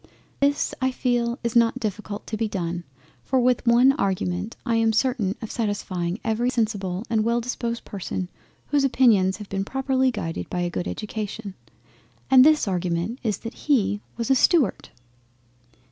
This, 0.39 0.73
I 0.81 0.89
feel, 0.89 1.37
is 1.43 1.55
not 1.55 1.79
difficult 1.79 2.25
to 2.25 2.35
be 2.35 2.47
done, 2.47 2.85
for 3.23 3.39
with 3.39 3.67
one 3.67 3.91
argument 3.91 4.55
I 4.65 4.77
am 4.77 4.93
certain 4.93 5.35
of 5.43 5.51
satisfying 5.51 6.19
every 6.23 6.49
sensible 6.49 7.03
and 7.07 7.23
well 7.23 7.39
disposed 7.39 7.85
person 7.85 8.27
whose 8.69 8.83
opinions 8.83 9.37
have 9.37 9.49
been 9.49 9.63
properly 9.63 10.09
guided 10.09 10.49
by 10.49 10.61
a 10.61 10.71
good 10.71 10.87
Education—and 10.87 12.43
this 12.43 12.67
Argument 12.67 13.19
is 13.21 13.37
that 13.45 13.53
he 13.69 14.01
was 14.17 14.31
a 14.31 14.35
STUART. 14.35 14.89